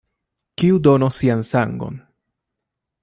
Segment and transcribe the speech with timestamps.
[0.61, 2.01] Kiu donos sian sangon?